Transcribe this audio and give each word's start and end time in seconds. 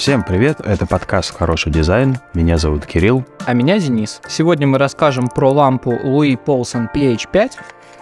Всем 0.00 0.22
привет, 0.22 0.60
это 0.60 0.86
подкаст 0.86 1.36
«Хороший 1.36 1.70
дизайн», 1.70 2.16
меня 2.32 2.56
зовут 2.56 2.86
Кирилл. 2.86 3.22
А 3.44 3.52
меня 3.52 3.78
Денис. 3.78 4.22
Сегодня 4.26 4.66
мы 4.66 4.78
расскажем 4.78 5.28
про 5.28 5.52
лампу 5.52 5.92
Louis 5.92 6.42
Paulson 6.42 6.86
PH5 6.90 7.50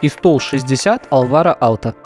и 0.03 0.09
стул 0.09 0.39
60 0.39 1.09
Alvaro 1.09 1.59
Alta. 1.59 1.97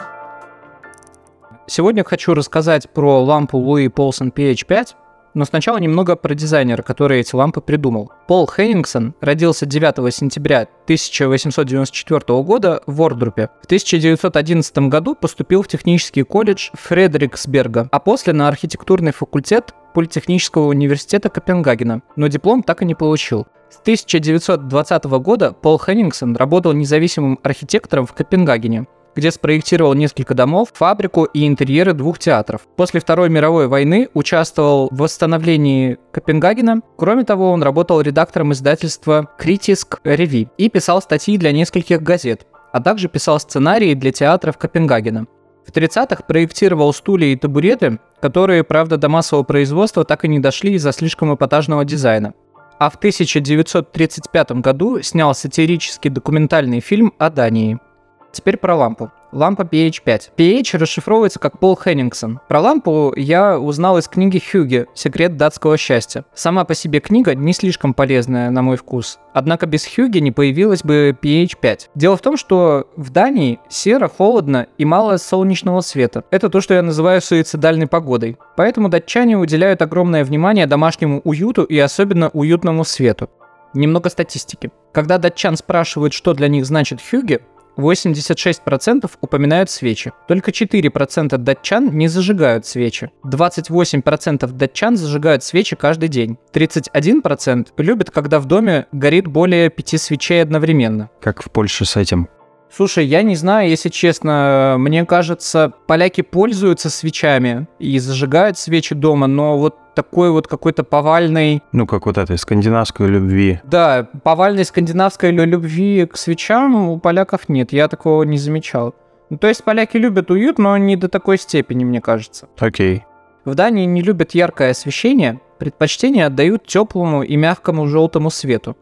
Сегодня 1.67 2.03
хочу 2.03 2.33
рассказать 2.33 2.89
про 2.89 3.23
лампу 3.23 3.59
Louis 3.59 3.85
Paulson 3.85 4.33
PH5, 4.33 4.95
но 5.33 5.45
сначала 5.45 5.77
немного 5.77 6.15
про 6.15 6.33
дизайнера, 6.35 6.81
который 6.81 7.19
эти 7.19 7.35
лампы 7.35 7.61
придумал. 7.61 8.11
Пол 8.27 8.47
Хеннингсон 8.47 9.13
родился 9.21 9.65
9 9.65 10.13
сентября 10.13 10.67
1894 10.85 12.19
года 12.43 12.81
в 12.85 13.01
Ордрупе. 13.01 13.49
В 13.61 13.65
1911 13.65 14.77
году 14.89 15.15
поступил 15.15 15.63
в 15.63 15.67
технический 15.67 16.23
колледж 16.23 16.69
Фредериксберга, 16.73 17.87
а 17.91 17.99
после 17.99 18.33
на 18.33 18.47
архитектурный 18.47 19.11
факультет 19.11 19.73
Политехнического 19.93 20.67
университета 20.67 21.29
Копенгагена, 21.29 22.01
но 22.15 22.27
диплом 22.27 22.63
так 22.63 22.81
и 22.81 22.85
не 22.85 22.95
получил. 22.95 23.45
С 23.69 23.79
1920 23.79 25.03
года 25.05 25.51
Пол 25.51 25.79
Хеннингсон 25.79 26.35
работал 26.35 26.73
независимым 26.73 27.39
архитектором 27.43 28.07
в 28.07 28.13
Копенгагене, 28.13 28.87
где 29.15 29.31
спроектировал 29.31 29.93
несколько 29.93 30.33
домов, 30.33 30.69
фабрику 30.73 31.25
и 31.25 31.47
интерьеры 31.47 31.93
двух 31.93 32.19
театров. 32.19 32.61
После 32.75 32.99
Второй 32.99 33.29
мировой 33.29 33.67
войны 33.67 34.09
участвовал 34.13 34.89
в 34.91 34.97
восстановлении 34.97 35.97
Копенгагена. 36.11 36.81
Кроме 36.97 37.23
того, 37.23 37.51
он 37.51 37.63
работал 37.63 38.01
редактором 38.01 38.53
издательства 38.53 39.29
Kritisk 39.39 39.99
Review 40.03 40.49
и 40.57 40.69
писал 40.69 41.01
статьи 41.01 41.37
для 41.37 41.51
нескольких 41.51 42.01
газет, 42.01 42.45
а 42.71 42.81
также 42.81 43.07
писал 43.07 43.39
сценарии 43.39 43.93
для 43.93 44.11
театров 44.11 44.57
Копенгагена. 44.57 45.27
В 45.65 45.71
30-х 45.71 46.23
проектировал 46.23 46.93
стулья 46.93 47.27
и 47.27 47.37
табуреты, 47.37 47.99
которые, 48.21 48.63
правда, 48.63 48.97
до 48.97 49.07
массового 49.07 49.43
производства 49.43 50.03
так 50.03 50.25
и 50.25 50.27
не 50.27 50.39
дошли 50.39 50.73
из-за 50.73 50.91
слишком 50.91 51.33
эпатажного 51.33 51.85
дизайна. 51.85 52.33
А 52.79 52.89
в 52.89 52.95
1935 52.95 54.51
году 54.53 55.01
снял 55.01 55.33
сатирический 55.33 56.09
документальный 56.09 56.81
фильм 56.81 57.13
о 57.17 57.29
Дании– 57.29 57.79
Теперь 58.33 58.57
про 58.57 58.75
лампу. 58.75 59.11
Лампа 59.31 59.61
PH5. 59.61 60.31
PH 60.35 60.77
расшифровывается 60.79 61.37
как 61.37 61.59
Пол 61.59 61.77
Хеннингсон. 61.77 62.39
Про 62.47 62.61
лампу 62.61 63.13
я 63.15 63.59
узнал 63.59 63.99
из 63.99 64.07
книги 64.07 64.39
Хьюги 64.39 64.87
«Секрет 64.95 65.37
датского 65.37 65.77
счастья». 65.77 66.25
Сама 66.33 66.65
по 66.65 66.73
себе 66.73 66.99
книга 66.99 67.35
не 67.35 67.53
слишком 67.53 67.93
полезная, 67.93 68.49
на 68.49 68.63
мой 68.63 68.75
вкус. 68.75 69.19
Однако 69.33 69.67
без 69.67 69.85
Хьюги 69.85 70.17
не 70.17 70.31
появилась 70.31 70.83
бы 70.83 71.15
PH5. 71.21 71.89
Дело 71.93 72.17
в 72.17 72.21
том, 72.21 72.35
что 72.35 72.87
в 72.95 73.11
Дании 73.11 73.59
серо, 73.69 74.07
холодно 74.07 74.65
и 74.79 74.85
мало 74.85 75.17
солнечного 75.17 75.81
света. 75.81 76.23
Это 76.31 76.49
то, 76.49 76.59
что 76.59 76.73
я 76.73 76.81
называю 76.81 77.21
суицидальной 77.21 77.85
погодой. 77.85 78.37
Поэтому 78.57 78.89
датчане 78.89 79.37
уделяют 79.37 79.83
огромное 79.83 80.25
внимание 80.25 80.65
домашнему 80.65 81.21
уюту 81.23 81.63
и 81.63 81.77
особенно 81.77 82.29
уютному 82.29 82.83
свету. 82.83 83.29
Немного 83.75 84.09
статистики. 84.09 84.71
Когда 84.91 85.17
датчан 85.17 85.57
спрашивают, 85.57 86.13
что 86.13 86.33
для 86.33 86.47
них 86.47 86.65
значит 86.67 86.99
хюги, 87.01 87.39
86% 87.77 89.09
упоминают 89.21 89.69
свечи. 89.69 90.11
Только 90.27 90.51
4% 90.51 91.37
датчан 91.37 91.97
не 91.97 92.07
зажигают 92.07 92.65
свечи. 92.65 93.11
28% 93.25 94.47
датчан 94.51 94.97
зажигают 94.97 95.43
свечи 95.43 95.75
каждый 95.75 96.09
день. 96.09 96.37
31% 96.53 97.67
любят, 97.77 98.11
когда 98.11 98.39
в 98.39 98.45
доме 98.45 98.87
горит 98.91 99.27
более 99.27 99.69
5 99.69 100.01
свечей 100.01 100.41
одновременно. 100.41 101.09
Как 101.21 101.43
в 101.43 101.49
Польше 101.51 101.85
с 101.85 101.95
этим? 101.95 102.27
Слушай, 102.75 103.05
я 103.05 103.21
не 103.21 103.35
знаю, 103.35 103.69
если 103.69 103.89
честно, 103.89 104.77
мне 104.79 105.05
кажется, 105.05 105.73
поляки 105.85 106.21
пользуются 106.21 106.89
свечами 106.89 107.67
и 107.77 107.99
зажигают 107.99 108.57
свечи 108.57 108.95
дома, 108.95 109.27
но 109.27 109.59
вот 109.59 109.75
такой 109.93 110.31
вот 110.31 110.47
какой-то 110.47 110.83
повальной... 110.83 111.61
Ну, 111.71 111.85
как 111.85 112.07
вот 112.07 112.17
этой 112.17 112.35
скандинавской 112.39 113.07
любви. 113.07 113.61
Да, 113.63 114.09
повальной 114.23 114.65
скандинавской 114.65 115.29
любви 115.29 116.07
к 116.11 116.17
свечам 116.17 116.89
у 116.89 116.97
поляков 116.97 117.47
нет, 117.47 117.73
я 117.73 117.87
такого 117.87 118.23
не 118.23 118.39
замечал. 118.39 118.95
Ну, 119.29 119.37
то 119.37 119.47
есть 119.47 119.63
поляки 119.63 119.97
любят 119.97 120.31
уют, 120.31 120.57
но 120.57 120.75
не 120.77 120.95
до 120.95 121.09
такой 121.09 121.37
степени, 121.37 121.83
мне 121.83 122.01
кажется. 122.01 122.47
Окей. 122.57 123.05
В 123.45 123.53
Дании 123.53 123.85
не 123.85 124.01
любят 124.01 124.31
яркое 124.31 124.71
освещение, 124.71 125.39
предпочтение 125.59 126.25
отдают 126.25 126.65
теплому 126.65 127.21
и 127.21 127.35
мягкому 127.35 127.85
желтому 127.85 128.31
свету. 128.31 128.75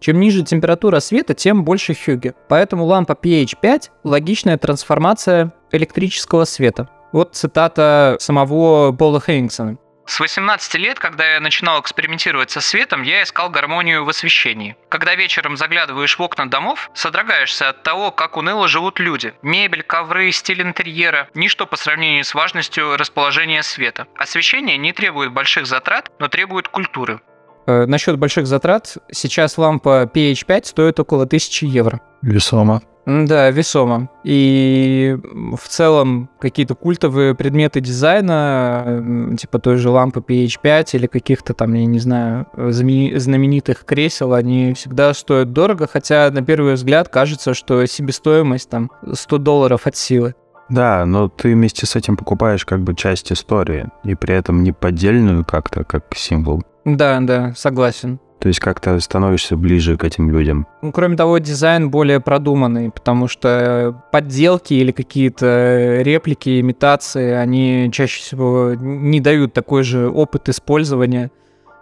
Чем 0.00 0.20
ниже 0.20 0.42
температура 0.42 1.00
света, 1.00 1.34
тем 1.34 1.64
больше 1.64 1.94
хюги. 1.94 2.34
Поэтому 2.48 2.84
лампа 2.84 3.12
PH5– 3.12 3.90
логичная 4.04 4.58
трансформация 4.58 5.52
электрического 5.72 6.44
света. 6.44 6.88
Вот 7.12 7.34
цитата 7.34 8.16
самого 8.20 8.92
Пола 8.92 9.20
Хейнгсона. 9.20 9.78
С 10.06 10.20
18 10.20 10.74
лет, 10.74 11.00
когда 11.00 11.34
я 11.34 11.40
начинал 11.40 11.80
экспериментировать 11.80 12.52
со 12.52 12.60
светом, 12.60 13.02
я 13.02 13.24
искал 13.24 13.50
гармонию 13.50 14.04
в 14.04 14.08
освещении. 14.08 14.76
Когда 14.88 15.16
вечером 15.16 15.56
заглядываешь 15.56 16.16
в 16.16 16.22
окна 16.22 16.48
домов, 16.48 16.90
содрогаешься 16.94 17.70
от 17.70 17.82
того, 17.82 18.12
как 18.12 18.36
уныло 18.36 18.68
живут 18.68 19.00
люди. 19.00 19.34
Мебель, 19.42 19.82
ковры, 19.82 20.30
стиль 20.30 20.62
интерьера– 20.62 21.28
ничто 21.34 21.66
по 21.66 21.76
сравнению 21.76 22.24
с 22.24 22.34
важностью 22.34 22.96
расположения 22.96 23.64
света. 23.64 24.06
Освещение 24.14 24.76
не 24.76 24.92
требует 24.92 25.32
больших 25.32 25.66
затрат, 25.66 26.12
но 26.20 26.28
требует 26.28 26.68
культуры. 26.68 27.20
Э, 27.66 27.86
насчет 27.86 28.18
больших 28.18 28.46
затрат, 28.46 28.96
сейчас 29.10 29.58
лампа 29.58 30.10
PH5 30.12 30.66
стоит 30.66 31.00
около 31.00 31.24
1000 31.24 31.66
евро. 31.66 32.00
Весомо. 32.22 32.82
Да, 33.06 33.50
весомо. 33.50 34.08
И 34.24 35.16
в 35.56 35.68
целом 35.68 36.28
какие-то 36.40 36.74
культовые 36.74 37.36
предметы 37.36 37.80
дизайна, 37.80 39.36
типа 39.38 39.60
той 39.60 39.76
же 39.76 39.90
лампы 39.90 40.20
PH5 40.20 40.88
или 40.94 41.06
каких-то 41.06 41.54
там, 41.54 41.74
я 41.74 41.86
не 41.86 42.00
знаю, 42.00 42.46
знаменитых 42.56 43.84
кресел, 43.84 44.34
они 44.34 44.74
всегда 44.74 45.14
стоят 45.14 45.52
дорого, 45.52 45.86
хотя 45.86 46.28
на 46.32 46.42
первый 46.42 46.74
взгляд 46.74 47.08
кажется, 47.08 47.54
что 47.54 47.86
себестоимость 47.86 48.70
там 48.70 48.90
100 49.12 49.38
долларов 49.38 49.86
от 49.86 49.94
силы. 49.94 50.34
Да, 50.68 51.06
но 51.06 51.28
ты 51.28 51.54
вместе 51.54 51.86
с 51.86 51.94
этим 51.94 52.16
покупаешь 52.16 52.64
как 52.64 52.80
бы 52.82 52.96
часть 52.96 53.30
истории, 53.30 53.86
и 54.02 54.16
при 54.16 54.34
этом 54.34 54.64
не 54.64 54.72
поддельную 54.72 55.44
как-то, 55.44 55.84
как 55.84 56.06
символ. 56.16 56.64
Да, 56.86 57.18
да, 57.20 57.52
согласен. 57.56 58.20
То 58.38 58.48
есть 58.48 58.60
как-то 58.60 59.00
становишься 59.00 59.56
ближе 59.56 59.96
к 59.96 60.04
этим 60.04 60.30
людям. 60.30 60.68
Ну, 60.82 60.92
кроме 60.92 61.16
того, 61.16 61.38
дизайн 61.38 61.90
более 61.90 62.20
продуманный, 62.20 62.92
потому 62.92 63.26
что 63.26 64.02
подделки 64.12 64.72
или 64.72 64.92
какие-то 64.92 66.02
реплики, 66.02 66.60
имитации, 66.60 67.32
они 67.32 67.90
чаще 67.92 68.20
всего 68.20 68.74
не 68.74 69.20
дают 69.20 69.52
такой 69.52 69.82
же 69.82 70.08
опыт 70.08 70.48
использования, 70.48 71.32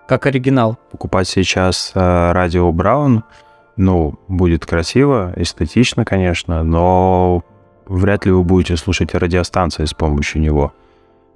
как 0.08 0.24
оригинал. 0.24 0.78
Покупать 0.90 1.28
сейчас 1.28 1.92
э, 1.94 2.32
радио 2.32 2.72
Браун, 2.72 3.24
ну, 3.76 4.18
будет 4.28 4.64
красиво, 4.64 5.34
эстетично, 5.36 6.06
конечно, 6.06 6.62
но 6.62 7.44
вряд 7.86 8.24
ли 8.24 8.32
вы 8.32 8.42
будете 8.42 8.78
слушать 8.78 9.14
радиостанции 9.14 9.84
с 9.84 9.92
помощью 9.92 10.40
него 10.40 10.72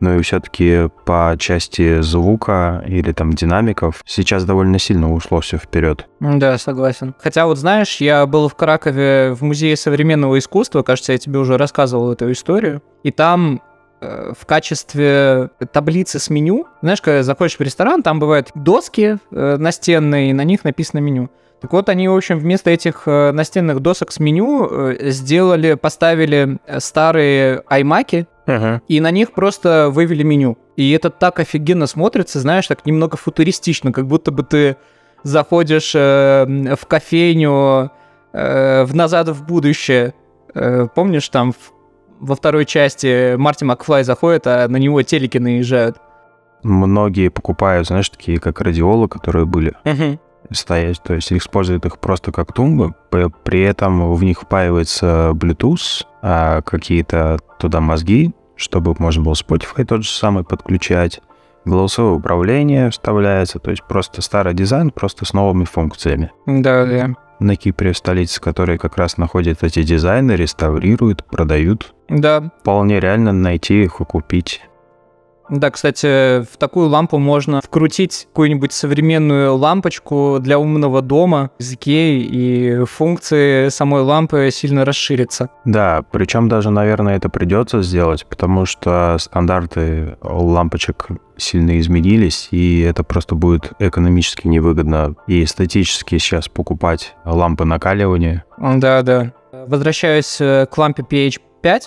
но 0.01 0.17
и 0.17 0.23
все-таки 0.23 0.89
по 1.05 1.35
части 1.39 2.01
звука 2.01 2.85
или 2.87 3.13
там 3.13 3.33
динамиков 3.33 4.03
сейчас 4.07 4.45
довольно 4.45 4.79
сильно 4.79 5.13
ушло 5.13 5.41
все 5.41 5.59
вперед. 5.59 6.07
Да, 6.21 6.59
согласен. 6.59 7.15
Хотя 7.21 7.47
вот 7.47 7.59
знаешь, 7.59 7.97
я 7.97 8.27
был 8.27 8.49
в 8.49 8.55
Кракове 8.55 9.35
в 9.35 9.43
музее 9.43 9.77
современного 9.77 10.39
искусства, 10.39 10.83
кажется, 10.83 11.13
я 11.13 11.19
тебе 11.19 11.39
уже 11.39 11.57
рассказывал 11.57 12.13
эту 12.13 12.31
историю, 12.33 12.83
и 13.03 13.11
там 13.11 13.63
э, 14.01 14.33
в 14.39 14.47
качестве 14.47 15.51
таблицы 15.73 16.19
с 16.19 16.31
меню. 16.31 16.67
Знаешь, 16.83 17.03
когда 17.03 17.23
заходишь 17.23 17.59
в 17.59 17.61
ресторан, 17.61 18.03
там 18.03 18.21
бывают 18.21 18.51
доски 18.55 19.19
э, 19.31 19.57
настенные, 19.59 20.31
и 20.31 20.33
на 20.33 20.45
них 20.45 20.65
написано 20.65 21.01
меню. 21.01 21.31
Так 21.61 21.73
вот, 21.73 21.89
они, 21.89 22.07
в 22.07 22.15
общем, 22.15 22.39
вместо 22.39 22.71
этих 22.71 23.03
э, 23.07 23.33
настенных 23.33 23.81
досок 23.81 24.13
с 24.13 24.21
меню 24.21 24.95
сделали, 25.01 25.75
поставили 25.75 26.59
старые 26.79 27.65
аймаки, 27.67 28.29
uh-huh. 28.49 28.81
и 28.89 29.00
на 29.00 29.11
них 29.11 29.33
просто 29.33 29.91
вывели 29.91 30.23
меню. 30.23 30.59
И 30.77 30.91
это 30.93 31.11
так 31.11 31.39
офигенно 31.39 31.87
смотрится, 31.87 32.41
знаешь, 32.41 32.67
так 32.67 32.87
немного 32.87 33.17
футуристично, 33.17 33.93
как 33.93 34.06
будто 34.06 34.31
бы 34.31 34.43
ты 34.43 34.77
заходишь 35.23 35.93
э, 35.95 36.75
в 36.77 36.87
кофейню 36.87 37.91
э, 38.33 38.85
в 38.85 38.95
«Назад 38.95 39.29
в 39.29 39.45
будущее». 39.45 40.15
Э, 40.55 40.87
помнишь, 40.95 41.29
там 41.29 41.53
в, 41.53 41.73
во 42.21 42.35
второй 42.35 42.65
части 42.65 43.37
Марти 43.37 43.65
Макфлай 43.65 44.05
заходит, 44.05 44.47
а 44.47 44.67
на 44.69 44.77
него 44.77 45.03
телеки 45.03 45.39
наезжают? 45.39 45.99
Многие 46.62 47.29
покупают, 47.29 47.87
знаешь, 47.87 48.09
такие 48.09 48.41
как 48.41 48.61
радиолы, 48.61 49.09
которые 49.09 49.47
были. 49.47 49.75
Uh-huh 49.85 50.19
стоять, 50.51 51.03
то 51.03 51.15
есть 51.15 51.33
используют 51.33 51.85
их 51.85 51.99
просто 51.99 52.33
как 52.33 52.53
тумбы, 52.53 52.94
при 53.11 53.61
этом 53.62 54.15
в 54.15 54.25
них 54.25 54.41
впаивается 54.43 55.33
Bluetooth, 55.35 56.06
а 56.23 56.62
какие-то 56.62 57.39
туда 57.59 57.81
мозги, 57.81 58.33
чтобы 58.58 58.94
можно 58.99 59.22
было 59.22 59.32
Spotify 59.32 59.84
тот 59.87 60.02
же 60.02 60.10
самый 60.10 60.44
подключать, 60.44 61.22
голосовое 61.64 62.16
управление 62.16 62.90
вставляется, 62.90 63.58
то 63.58 63.70
есть 63.70 63.84
просто 63.84 64.20
старый 64.20 64.52
дизайн, 64.52 64.90
просто 64.90 65.25
с 65.25 65.32
новыми 65.32 65.64
функциями. 65.64 66.32
Да, 66.44 66.84
да. 66.84 67.14
На 67.40 67.55
Кипре, 67.55 67.93
в 67.93 67.96
столице, 67.96 68.40
которые 68.40 68.78
как 68.78 68.99
раз 68.99 69.16
находят 69.16 69.62
эти 69.62 69.84
дизайны, 69.84 70.32
реставрируют, 70.32 71.25
продают. 71.25 71.94
Да. 72.08 72.50
Вполне 72.60 72.99
реально 72.99 73.32
найти 73.32 73.84
их 73.84 74.00
и 74.00 74.05
купить. 74.05 74.60
Да, 75.50 75.71
кстати, 75.71 76.43
в 76.43 76.56
такую 76.59 76.89
лампу 76.89 77.19
можно 77.19 77.61
вкрутить 77.61 78.27
какую-нибудь 78.29 78.73
современную 78.73 79.55
лампочку 79.56 80.39
для 80.41 80.59
умного 80.59 81.03
дома 81.03 81.50
с 81.59 81.65
языке, 81.65 82.19
и 82.19 82.85
функции 82.85 83.69
самой 83.69 84.03
лампы 84.03 84.50
сильно 84.53 84.85
расширятся. 84.85 85.50
Да, 85.65 86.03
причем 86.11 86.49
даже, 86.49 86.71
наверное, 86.71 87.17
это 87.17 87.29
придется 87.29 87.83
сделать, 87.83 88.27
потому 88.27 88.67
что 88.67 89.17
стандарты 89.19 90.17
лампочек 90.23 91.09
сильно 91.37 91.79
изменились, 91.79 92.49
и 92.51 92.81
это 92.81 93.05
просто 93.05 93.35
будет 93.35 93.73
экономически 93.79 94.47
невыгодно 94.49 95.15
и 95.27 95.44
эстетически 95.44 96.19
сейчас 96.19 96.49
покупать 96.49 97.15
лампы 97.25 97.65
накаливания. 97.65 98.44
Да, 98.59 99.03
да. 99.03 99.33
Возвращаясь 99.53 100.41
э, 100.41 100.67
к 100.71 100.77
лампе 100.77 101.05
PH5, 101.09 101.83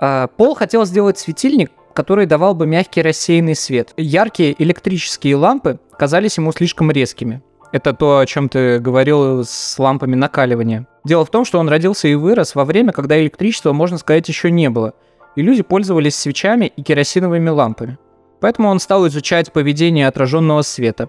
а, 0.00 0.26
Пол 0.28 0.54
хотел 0.54 0.84
сделать 0.86 1.18
светильник, 1.18 1.70
который 1.94 2.26
давал 2.26 2.54
бы 2.54 2.66
мягкий 2.66 3.02
рассеянный 3.02 3.54
свет. 3.54 3.92
Яркие 3.96 4.60
электрические 4.62 5.36
лампы 5.36 5.78
казались 5.98 6.38
ему 6.38 6.52
слишком 6.52 6.90
резкими. 6.90 7.42
Это 7.72 7.92
то, 7.92 8.18
о 8.18 8.26
чем 8.26 8.48
ты 8.48 8.80
говорил 8.80 9.44
с 9.44 9.78
лампами 9.78 10.16
накаливания. 10.16 10.86
Дело 11.04 11.24
в 11.24 11.30
том, 11.30 11.44
что 11.44 11.58
он 11.58 11.68
родился 11.68 12.08
и 12.08 12.14
вырос 12.14 12.54
во 12.54 12.64
время, 12.64 12.92
когда 12.92 13.20
электричества, 13.20 13.72
можно 13.72 13.96
сказать, 13.98 14.28
еще 14.28 14.50
не 14.50 14.70
было, 14.70 14.94
и 15.36 15.42
люди 15.42 15.62
пользовались 15.62 16.16
свечами 16.16 16.66
и 16.66 16.82
керосиновыми 16.82 17.48
лампами. 17.48 17.98
Поэтому 18.40 18.68
он 18.68 18.80
стал 18.80 19.06
изучать 19.06 19.52
поведение 19.52 20.08
отраженного 20.08 20.62
света. 20.62 21.08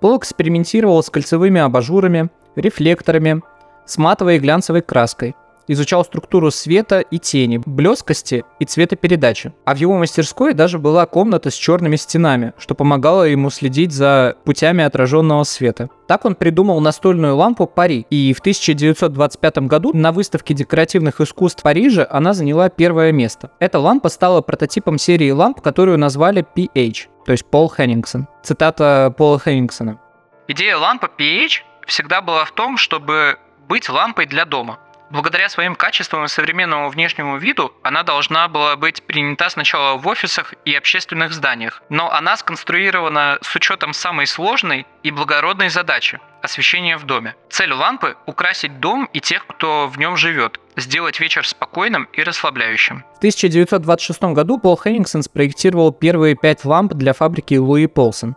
Пол 0.00 0.18
экспериментировал 0.18 1.02
с 1.02 1.10
кольцевыми 1.10 1.60
абажурами, 1.60 2.30
рефлекторами, 2.56 3.42
с 3.84 3.98
матовой 3.98 4.36
и 4.36 4.38
глянцевой 4.38 4.82
краской– 4.82 5.34
изучал 5.68 6.04
структуру 6.04 6.50
света 6.50 7.00
и 7.00 7.18
тени, 7.18 7.60
блескости 7.64 8.44
и 8.58 8.64
цветопередачи. 8.64 9.52
А 9.64 9.74
в 9.74 9.78
его 9.78 9.96
мастерской 9.96 10.54
даже 10.54 10.78
была 10.78 11.06
комната 11.06 11.50
с 11.50 11.54
черными 11.54 11.96
стенами, 11.96 12.54
что 12.58 12.74
помогало 12.74 13.22
ему 13.24 13.50
следить 13.50 13.92
за 13.92 14.36
путями 14.44 14.82
отраженного 14.82 15.44
света. 15.44 15.88
Так 16.08 16.24
он 16.24 16.34
придумал 16.34 16.80
настольную 16.80 17.36
лампу 17.36 17.66
Пари, 17.66 18.06
и 18.10 18.32
в 18.32 18.40
1925 18.40 19.58
году 19.58 19.92
на 19.94 20.10
выставке 20.10 20.54
декоративных 20.54 21.20
искусств 21.20 21.62
Парижа 21.62 22.06
она 22.10 22.32
заняла 22.32 22.68
первое 22.70 23.12
место. 23.12 23.50
Эта 23.60 23.78
лампа 23.78 24.08
стала 24.08 24.40
прототипом 24.40 24.98
серии 24.98 25.30
ламп, 25.30 25.60
которую 25.60 25.98
назвали 25.98 26.44
PH, 26.56 27.08
то 27.26 27.32
есть 27.32 27.44
Пол 27.44 27.68
Хеннингсон. 27.68 28.26
Цитата 28.42 29.14
Пола 29.16 29.38
Хеннингсона. 29.38 30.00
Идея 30.48 30.78
лампы 30.78 31.10
PH 31.18 31.60
всегда 31.86 32.22
была 32.22 32.46
в 32.46 32.52
том, 32.52 32.78
чтобы 32.78 33.36
быть 33.68 33.90
лампой 33.90 34.24
для 34.24 34.46
дома. 34.46 34.78
Благодаря 35.10 35.48
своим 35.48 35.74
качествам 35.74 36.24
и 36.24 36.28
современному 36.28 36.90
внешнему 36.90 37.38
виду 37.38 37.72
она 37.82 38.02
должна 38.02 38.46
была 38.48 38.76
быть 38.76 39.02
принята 39.02 39.48
сначала 39.48 39.96
в 39.96 40.06
офисах 40.06 40.54
и 40.66 40.74
общественных 40.74 41.32
зданиях, 41.32 41.82
но 41.88 42.12
она 42.12 42.36
сконструирована 42.36 43.38
с 43.40 43.56
учетом 43.56 43.94
самой 43.94 44.26
сложной 44.26 44.86
и 45.02 45.10
благородной 45.10 45.70
задачи– 45.70 46.20
освещения 46.42 46.98
в 46.98 47.04
доме. 47.04 47.34
Цель 47.48 47.72
лампы– 47.72 48.16
украсить 48.26 48.80
дом 48.80 49.08
и 49.14 49.20
тех, 49.20 49.46
кто 49.46 49.88
в 49.88 49.98
нем 49.98 50.18
живет, 50.18 50.60
сделать 50.76 51.20
вечер 51.20 51.46
спокойным 51.46 52.06
и 52.12 52.22
расслабляющим. 52.22 53.04
В 53.14 53.18
1926 53.18 54.22
году 54.34 54.58
Пол 54.58 54.76
Хеннингсон 54.76 55.22
спроектировал 55.22 55.90
первые 55.90 56.36
пять 56.36 56.66
ламп 56.66 56.92
для 56.92 57.14
фабрики 57.14 57.54
Луи 57.54 57.86
Полсон. 57.86 58.36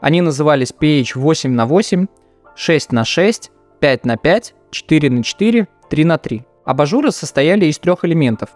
Они 0.00 0.20
назывались 0.20 0.72
PH 0.78 1.12
8 1.14 1.50
на 1.52 1.66
8, 1.66 2.06
6 2.56 2.92
на 2.92 3.04
6, 3.04 3.50
5 3.80 4.04
на 4.04 4.16
5, 4.16 4.54
4 4.72 5.10
на 5.10 5.22
4 5.22 5.68
3 5.88 6.04
на 6.04 6.18
3. 6.18 6.44
Абажуры 6.64 7.10
состояли 7.10 7.66
из 7.66 7.78
трех 7.78 8.04
элементов. 8.04 8.50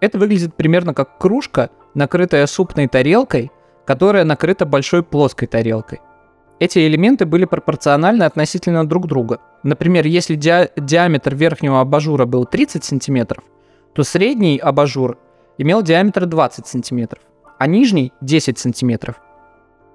Это 0.00 0.18
выглядит 0.18 0.54
примерно 0.54 0.94
как 0.94 1.18
кружка, 1.18 1.70
накрытая 1.94 2.46
супной 2.46 2.86
тарелкой, 2.86 3.50
которая 3.84 4.24
накрыта 4.24 4.66
большой 4.66 5.02
плоской 5.02 5.48
тарелкой. 5.48 6.00
Эти 6.58 6.86
элементы 6.86 7.26
были 7.26 7.44
пропорциональны 7.44 8.22
относительно 8.22 8.86
друг 8.86 9.06
друга. 9.06 9.40
Например, 9.62 10.06
если 10.06 10.36
ди- 10.36 10.70
диаметр 10.76 11.34
верхнего 11.34 11.80
абажура 11.80 12.24
был 12.24 12.46
30 12.46 12.82
см, 12.82 13.42
то 13.92 14.02
средний 14.04 14.58
абажур 14.58 15.18
имел 15.58 15.82
диаметр 15.82 16.26
20 16.26 16.66
см, 16.66 17.18
а 17.58 17.66
нижний 17.66 18.12
10 18.20 18.58
см. 18.58 19.16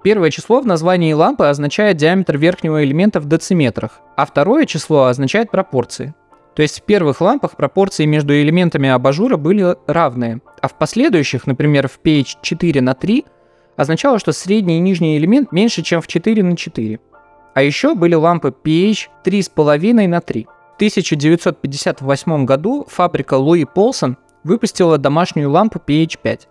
Первое 0.04 0.30
число 0.30 0.60
в 0.60 0.66
названии 0.66 1.12
лампы 1.12 1.46
означает 1.46 1.96
диаметр 1.96 2.36
верхнего 2.36 2.84
элемента 2.84 3.20
в 3.20 3.26
дециметрах, 3.26 4.00
а 4.16 4.26
второе 4.26 4.66
число 4.66 5.04
означает 5.04 5.50
пропорции. 5.50 6.14
То 6.54 6.62
есть 6.62 6.80
в 6.80 6.82
первых 6.82 7.20
лампах 7.20 7.56
пропорции 7.56 8.04
между 8.04 8.34
элементами 8.34 8.88
абажура 8.88 9.36
были 9.36 9.76
равные, 9.86 10.40
а 10.60 10.68
в 10.68 10.76
последующих, 10.76 11.46
например, 11.46 11.88
в 11.88 11.98
pH 12.02 12.38
4 12.42 12.80
на 12.80 12.94
3, 12.94 13.24
означало, 13.76 14.18
что 14.18 14.32
средний 14.32 14.76
и 14.76 14.80
нижний 14.80 15.16
элемент 15.16 15.52
меньше, 15.52 15.82
чем 15.82 16.02
в 16.02 16.06
4 16.06 16.42
на 16.42 16.56
4. 16.56 17.00
А 17.54 17.62
еще 17.62 17.94
были 17.94 18.14
лампы 18.14 18.54
pH 18.64 19.08
3,5 19.24 20.08
на 20.08 20.20
3. 20.20 20.46
В 20.72 20.74
1958 20.76 22.44
году 22.44 22.86
фабрика 22.88 23.34
Луи 23.34 23.64
Полсон 23.64 24.16
выпустила 24.44 24.98
домашнюю 24.98 25.50
лампу 25.50 25.78
pH 25.78 26.18
5. 26.22 26.48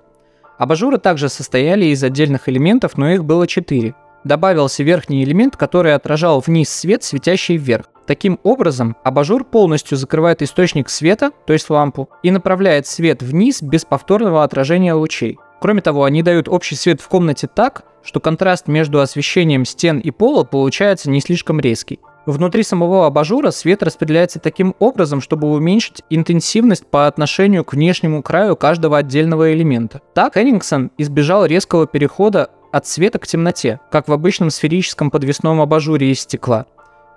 Абажуры 0.58 0.98
также 0.98 1.30
состояли 1.30 1.86
из 1.86 2.04
отдельных 2.04 2.48
элементов, 2.48 2.98
но 2.98 3.10
их 3.10 3.26
было 3.26 3.48
4. 3.48 3.94
Добавился 4.24 4.84
верхний 4.84 5.24
элемент, 5.24 5.58
который 5.58 5.96
отражал 5.96 6.40
вниз 6.40 6.70
свет, 6.70 7.04
светящий 7.04 7.58
вверх. 7.58 7.86
Таким 8.12 8.42
образом, 8.44 8.98
абажур 9.06 9.46
полностью 9.46 9.98
закрывает 9.98 10.42
источник 10.42 10.90
света, 10.90 11.32
то 11.48 11.54
есть 11.54 11.70
лампу, 11.70 12.10
и 12.24 12.32
направляет 12.32 12.86
свет 12.86 13.24
вниз 13.24 13.62
без 13.62 13.86
повторного 13.86 14.44
отражения 14.44 14.94
лучей. 14.94 15.40
Кроме 15.62 15.82
того, 15.82 16.04
они 16.04 16.22
дают 16.22 16.50
общий 16.50 16.76
свет 16.76 17.00
в 17.00 17.08
комнате 17.08 17.48
так, 17.48 17.86
что 18.04 18.20
контраст 18.20 18.68
между 18.68 19.00
освещением 19.00 19.64
стен 19.64 20.00
и 20.00 20.12
пола 20.12 20.44
получается 20.44 21.10
не 21.10 21.22
слишком 21.22 21.62
резкий. 21.62 22.00
Внутри 22.26 22.64
самого 22.64 23.06
абажура 23.06 23.50
свет 23.50 23.82
распределяется 23.82 24.40
таким 24.40 24.76
образом, 24.80 25.22
чтобы 25.22 25.50
уменьшить 25.50 26.04
интенсивность 26.10 26.86
по 26.86 27.08
отношению 27.08 27.64
к 27.64 27.72
внешнему 27.72 28.22
краю 28.22 28.58
каждого 28.58 28.98
отдельного 28.98 29.54
элемента. 29.54 30.02
Так 30.14 30.36
Эннингсон 30.36 30.92
избежал 30.98 31.46
резкого 31.46 31.88
перехода 31.88 32.50
от 32.74 32.86
света 32.86 33.20
к 33.20 33.28
темноте, 33.28 33.80
как 33.90 34.10
в 34.10 34.12
обычном 34.12 34.50
сферическом 34.50 35.12
подвесном 35.12 35.62
абажуре 35.62 36.12
из 36.12 36.20
стекла 36.20 36.66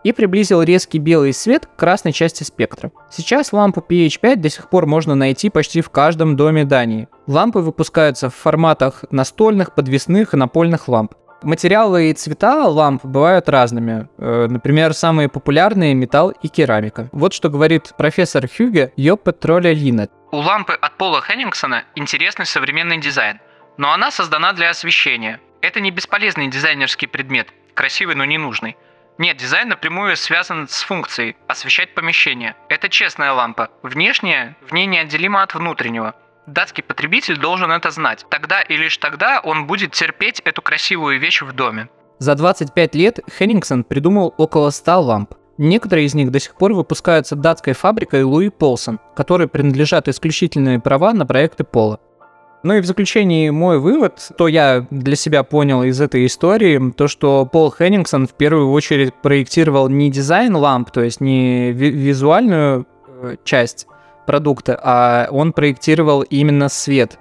и 0.05 0.13
приблизил 0.13 0.63
резкий 0.63 0.99
белый 0.99 1.33
свет 1.33 1.67
к 1.67 1.77
красной 1.77 2.13
части 2.13 2.45
спектра. 2.45 2.93
Сейчас 3.11 3.53
лампу 3.53 3.85
PH5 3.87 4.37
до 4.37 4.51
сих 4.51 4.71
пор 4.71 4.87
можно 4.87 5.15
найти 5.15 5.51
почти 5.51 5.81
в 5.81 5.91
каждом 5.91 6.37
доме 6.37 6.65
Дании. 6.65 7.09
Лампы 7.27 7.59
выпускаются 7.59 8.31
в 8.31 8.35
форматах 8.35 9.05
настольных, 9.11 9.75
подвесных 9.75 10.35
и 10.35 10.37
напольных 10.37 10.89
ламп. 10.89 11.15
Материалы 11.43 12.11
и 12.11 12.15
цвета 12.15 12.65
ламп 12.65 13.05
бывают 13.05 13.49
разными. 13.51 14.09
Э, 14.17 14.47
например, 14.49 14.95
самые 14.95 15.29
популярные– 15.29 15.93
металл 15.95 16.31
и 16.31 16.49
керамика. 16.49 17.11
Вот 17.13 17.35
что 17.35 17.51
говорит 17.51 17.93
профессор 17.99 18.49
Хюге 18.49 18.93
Йоппе 18.97 19.33
Тролля 19.33 19.73
Линет. 19.73 20.11
У 20.33 20.39
лампы 20.39 20.73
от 20.73 20.97
Пола 20.97 21.21
Хеннингсона 21.21 21.85
интересный 21.95 22.47
современный 22.47 22.99
дизайн, 22.99 23.41
но 23.77 23.93
она 23.93 24.11
создана 24.11 24.53
для 24.55 24.71
освещения. 24.71 25.39
Это 25.61 25.81
не 25.81 25.91
бесполезный 25.91 26.49
дизайнерский 26.49 27.09
предмет, 27.09 27.49
красивый, 27.75 28.15
но 28.15 28.25
не 28.25 28.39
нужный. 28.39 28.77
Нет, 29.17 29.37
дизайн 29.37 29.69
напрямую 29.69 30.17
связан 30.17 30.67
с 30.69 30.83
функцией– 30.83 31.37
освещать 31.47 31.95
помещение. 31.95 32.57
Это 32.69 32.89
честная 32.89 33.33
лампа. 33.33 33.69
Внешняя 33.85 34.57
в 34.69 34.73
ней 34.73 34.87
неотделима 34.87 35.43
от 35.45 35.55
внутреннего. 35.55 36.15
Датский 36.47 36.83
потребитель 36.83 37.39
должен 37.39 37.71
это 37.71 37.93
знать. 37.93 38.27
Тогда 38.29 38.61
и 38.61 38.77
лишь 38.77 38.99
тогда 38.99 39.41
он 39.41 39.69
будет 39.69 39.93
терпеть 39.93 40.41
эту 40.41 40.63
красивую 40.63 41.21
вещь 41.21 41.43
в 41.43 41.53
доме. 41.53 41.89
За 42.19 42.35
25 42.35 42.95
лет 42.97 43.21
Хеннингсон 43.39 43.85
придумал 43.85 44.35
около 44.37 44.71
100 44.71 45.01
ламп. 45.01 45.35
Некоторые 45.59 46.07
из 46.07 46.15
них 46.15 46.33
до 46.33 46.41
сих 46.41 46.57
пор 46.57 46.73
выпускаются 46.73 47.37
датской 47.37 47.75
фабрикой 47.75 48.25
Луи 48.25 48.49
Полсон, 48.49 48.99
которой 49.15 49.47
принадлежат 49.47 50.09
исключительные 50.09 50.81
права 50.81 51.13
на 51.13 51.25
проекты 51.25 51.63
Пола. 51.63 52.01
Ну 52.65 52.73
и 52.73 52.81
в 52.81 52.87
заключении 52.87 53.51
мой 53.51 53.79
вывод, 53.79 54.31
то 54.39 54.49
я 54.49 54.87
для 54.91 55.17
себя 55.17 55.43
понял 55.43 55.83
из 55.83 56.01
этой 56.01 56.25
истории, 56.25 56.93
то 56.97 57.09
что 57.09 57.45
Пол 57.45 57.71
Хеннингсон 57.71 58.27
в 58.27 58.33
первую 58.33 58.71
очередь 58.71 59.13
проектировал 59.13 59.91
не 59.91 60.11
дизайн 60.11 60.57
ламп, 60.57 60.91
то 60.91 61.03
есть 61.03 61.21
не 61.21 61.73
ви- 61.73 61.91
визуальную 61.91 62.87
э, 63.23 63.37
часть 63.45 63.87
продукта, 64.27 64.81
а 64.83 65.29
он 65.31 65.53
проектировал 65.53 66.23
именно 66.23 66.71
свет. 66.71 67.19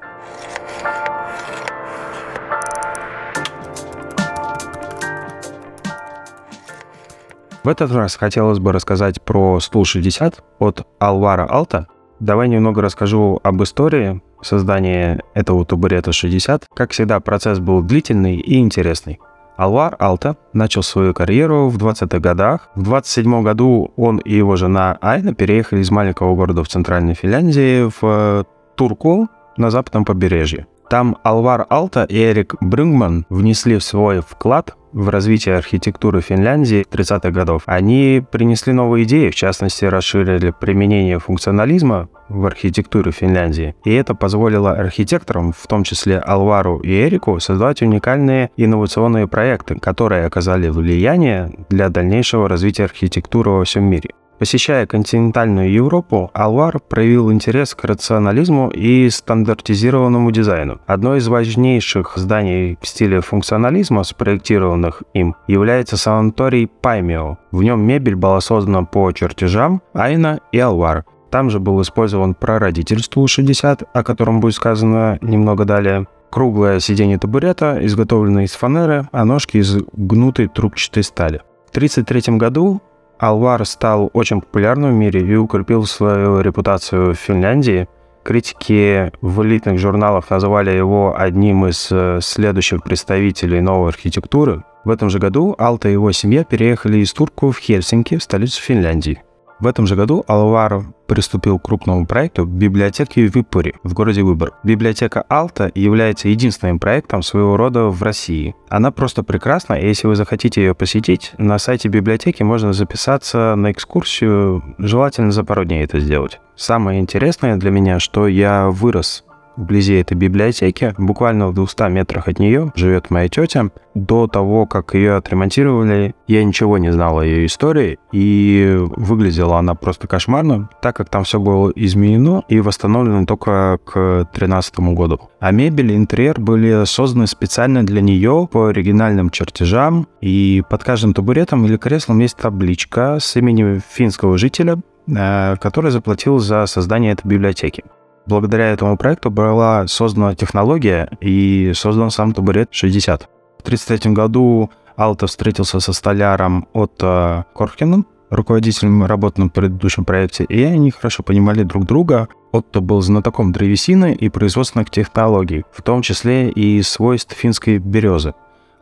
В 7.64 7.68
этот 7.68 7.92
раз 7.92 8.16
хотелось 8.16 8.60
бы 8.60 8.72
рассказать 8.72 9.22
про 9.22 9.60
стул 9.60 9.84
60 9.84 10.42
от 10.60 10.88
Alvaro 11.02 11.50
Alta. 11.50 11.88
Давай 12.22 12.48
немного 12.48 12.82
расскажу 12.82 13.42
об 13.44 13.62
истории, 13.62 14.22
создания 14.44 15.22
этого 15.34 15.66
табурета 15.66 16.12
60. 16.12 16.68
Как 16.74 16.92
всегда, 16.92 17.20
процесс 17.20 17.60
был 17.60 17.82
длительный 17.82 18.38
и 18.38 18.60
интересный. 18.60 19.20
Алвар 19.56 19.96
Алта 20.00 20.36
начал 20.54 20.82
свою 20.82 21.14
карьеру 21.14 21.70
в 21.70 21.78
20-х 21.78 22.20
годах. 22.20 22.70
В 22.76 22.84
27 22.84 23.44
году 23.44 23.92
он 23.96 24.18
и 24.18 24.34
его 24.34 24.56
жена 24.56 24.98
Айна 25.02 25.34
переехали 25.34 25.82
из 25.82 25.92
маленького 25.92 26.36
города 26.36 26.64
в 26.64 26.68
центральной 26.68 27.14
Финляндии 27.14 27.88
в 27.88 28.00
э, 28.02 28.44
Турку 28.76 29.30
на 29.58 29.70
западном 29.70 30.06
побережье. 30.06 30.66
Там 30.94 31.18
Алвар 31.24 31.66
Алта 31.70 32.04
и 32.04 32.24
Эрик 32.24 32.54
Брюнгман 32.62 33.26
внесли 33.32 33.80
свой 33.80 34.22
вклад 34.22 34.76
в 34.92 35.10
развитие 35.10 35.58
архитектуры 35.58 36.22
Финляндии 36.22 36.86
30-х 36.88 37.32
годов. 37.32 37.64
Они 37.66 38.24
принесли 38.32 38.74
новые 38.74 39.06
идеи, 39.06 39.32
в 39.32 39.36
частности, 39.36 39.86
расширили 39.86 40.52
применение 40.52 41.18
функционализма 41.18 42.10
в 42.30 42.46
архитектуре 42.46 43.12
Финляндии. 43.12 43.74
И 43.84 43.92
это 43.92 44.14
позволило 44.14 44.74
архитекторам, 44.74 45.52
в 45.52 45.66
том 45.66 45.84
числе 45.84 46.20
Алвару 46.20 46.78
и 46.78 46.92
Эрику, 46.92 47.40
создавать 47.40 47.82
уникальные 47.82 48.52
инновационные 48.56 49.28
проекты, 49.28 49.80
которые 49.80 50.28
оказали 50.28 50.70
влияние 50.70 51.52
для 51.70 51.90
дальнейшего 51.90 52.48
развития 52.48 52.84
архитектуры 52.84 53.50
во 53.50 53.64
всем 53.64 53.86
мире. 53.86 54.12
Посещая 54.40 54.86
континентальную 54.86 55.72
Европу, 55.72 56.32
Алвар 56.34 56.80
проявил 56.80 57.32
интерес 57.32 57.76
к 57.76 57.86
рационализму 57.86 58.70
и 58.70 59.10
стандартизированному 59.10 60.32
дизайну. 60.32 60.82
Одно 60.86 61.16
из 61.16 61.28
важнейших 61.28 62.18
зданий 62.18 62.78
в 62.82 62.88
стиле 62.88 63.22
функционализма, 63.22 64.04
спроектированных 64.04 65.04
им, 65.14 65.36
является 65.48 65.98
санаторий 65.98 66.68
Паймио. 66.68 67.38
В 67.52 67.64
нем 67.64 67.82
мебель 67.82 68.16
была 68.16 68.42
создана 68.42 68.84
по 68.84 69.12
чертежам 69.12 69.82
Айна 69.94 70.40
и 70.52 70.60
Алвар. 70.60 71.06
Там 71.30 71.50
же 71.50 71.60
был 71.60 71.82
использован 71.82 72.36
прародитель 72.36 73.02
стул 73.02 73.28
60, 73.28 73.84
о 73.94 74.04
котором 74.04 74.40
будет 74.40 74.56
сказано 74.56 75.18
немного 75.22 75.66
далее. 75.66 76.08
Круглое 76.30 76.80
сиденье 76.80 77.18
табурета, 77.18 77.78
изготовленное 77.82 78.46
из 78.46 78.54
фанеры, 78.54 79.08
а 79.12 79.24
ножки 79.26 79.58
из 79.58 79.78
гнутой 79.94 80.48
трубчатой 80.48 81.04
стали. 81.04 81.42
В 81.68 81.76
1933 81.76 82.38
году 82.38 82.82
Алвар 83.20 83.66
стал 83.66 84.10
очень 84.14 84.42
популярным 84.42 84.92
в 84.92 84.96
мире 84.96 85.22
и 85.22 85.36
укрепил 85.36 85.86
свою 85.86 86.42
репутацию 86.42 87.14
в 87.14 87.18
Финляндии. 87.18 87.88
Критики 88.24 89.12
в 89.22 89.44
элитных 89.44 89.80
журналах 89.80 90.30
называли 90.30 90.72
его 90.72 91.14
одним 91.18 91.66
из 91.68 91.90
э, 91.92 92.20
следующих 92.22 92.84
представителей 92.84 93.62
новой 93.62 93.90
архитектуры. 93.90 94.64
В 94.86 94.90
этом 94.90 95.10
же 95.10 95.20
году 95.20 95.56
Алта 95.58 95.90
и 95.90 95.94
его 95.94 96.12
семья 96.12 96.44
переехали 96.44 96.98
из 96.98 97.14
Турку 97.14 97.52
в 97.52 97.58
Хельсинки, 97.58 98.18
столицу 98.18 98.62
Финляндии. 98.62 99.22
В 99.64 99.68
этом 99.68 99.88
же 99.88 99.96
году 99.96 100.26
Алвар 100.28 100.84
приступил 101.08 101.58
к 101.58 101.64
крупному 101.64 102.06
проекту 102.06 102.44
библиотеки 102.44 103.26
в 103.26 103.34
Випуре 103.34 103.76
в 103.84 103.94
городе 103.94 104.22
Выбор. 104.22 104.52
Библиотека 104.62 105.24
Алта 105.30 105.72
является 105.74 106.28
единственным 106.28 106.80
проектом 106.80 107.24
своего 107.24 107.56
рода 107.56 107.86
в 107.86 108.04
России. 108.04 108.56
Она 108.68 108.92
просто 108.92 109.24
прекрасна, 109.24 109.76
и 109.76 109.88
если 109.88 110.08
вы 110.08 110.18
захотите 110.18 110.62
ее 110.62 110.76
посетить, 110.76 111.32
на 111.38 111.58
сайте 111.60 111.88
библиотеки 111.88 112.44
можно 112.44 112.74
записаться 112.74 113.56
на 113.56 113.72
экскурсию, 113.72 114.76
желательно 114.80 115.32
за 115.32 115.46
пару 115.46 115.64
дней 115.64 115.86
это 115.86 115.98
сделать. 116.02 116.42
Самое 116.58 117.00
интересное 117.00 117.56
для 117.56 117.72
меня, 117.72 118.02
что 118.02 118.28
я 118.28 118.68
вырос 118.68 119.24
вблизи 119.56 119.96
этой 119.96 120.16
библиотеки, 120.16 120.94
буквально 120.98 121.48
в 121.48 121.54
200 121.54 121.90
метрах 121.90 122.28
от 122.28 122.40
нее 122.40 122.72
живет 122.76 123.10
моя 123.10 123.30
тетя. 123.30 123.70
До 123.94 124.26
того, 124.28 124.66
как 124.66 124.96
ее 124.96 125.16
отремонтировали, 125.16 126.16
я 126.28 126.44
ничего 126.44 126.80
не 126.80 126.92
знал 126.92 127.20
о 127.20 127.26
ее 127.26 127.46
истории, 127.46 128.00
и 128.12 128.76
выглядела 128.80 129.60
она 129.60 129.76
просто 129.76 130.08
кошмарно, 130.08 130.70
так 130.82 130.96
как 130.96 131.10
там 131.10 131.24
все 131.24 131.40
было 131.40 131.72
изменено 131.76 132.44
и 132.50 132.60
восстановлено 132.60 133.26
только 133.26 133.78
к 133.86 133.94
2013 134.32 134.80
году. 134.80 135.30
А 135.40 135.52
мебель 135.52 135.92
и 135.92 135.96
интерьер 135.96 136.40
были 136.40 136.86
созданы 136.86 137.28
специально 137.28 137.86
для 137.86 138.02
нее 138.02 138.48
по 138.52 138.70
оригинальным 138.70 139.30
чертежам, 139.30 140.08
и 140.22 140.64
под 140.70 140.84
каждым 140.84 141.14
табуретом 141.14 141.66
или 141.66 141.78
креслом 141.78 142.20
есть 142.20 142.38
табличка 142.38 143.18
с 143.20 143.36
именем 143.36 143.82
финского 143.88 144.38
жителя, 144.38 144.80
э, 145.08 145.56
который 145.58 145.92
заплатил 145.92 146.40
за 146.40 146.66
создание 146.66 147.14
этой 147.14 147.28
библиотеки. 147.28 147.84
Благодаря 148.26 148.72
этому 148.72 148.98
проекту 148.98 149.30
была 149.30 149.86
создана 149.88 150.36
технология 150.36 151.10
и 151.20 151.72
создан 151.76 152.10
сам 152.10 152.34
табурет 152.34 152.70
60. 152.72 153.24
В 153.24 153.62
1933 153.64 154.14
году 154.14 154.72
Алта 154.96 155.28
встретился 155.28 155.80
со 155.80 155.94
столяром 155.94 156.68
Отто 156.74 157.46
Корхеном, 157.54 158.06
руководителем 158.30 159.06
работы 159.06 159.42
на 159.42 159.50
предыдущем 159.50 160.06
проекте, 160.06 160.44
и 160.46 160.64
они 160.64 160.92
хорошо 160.92 161.24
понимали 161.24 161.64
друг 161.64 161.86
друга. 161.86 162.28
Отто 162.52 162.82
был 162.82 163.02
знатоком 163.02 163.52
древесины 163.52 164.14
и 164.14 164.30
производственных 164.30 164.90
технологий, 164.90 165.66
в 165.72 165.82
том 165.82 166.02
числе 166.02 166.50
и 166.50 166.82
свойств 166.82 167.36
финской 167.36 167.78
березы. 167.78 168.34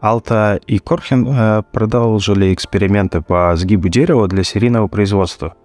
Алта 0.02 0.60
и 0.66 0.80
Корхен 0.80 1.28
э, 1.28 1.64
продолжили 1.72 2.54
эксперименты 2.54 3.22
по 3.22 3.56
сгибу 3.56 3.88
дерева 3.88 4.28
для 4.28 4.44
серийного 4.44 4.88
производства. 4.88 5.56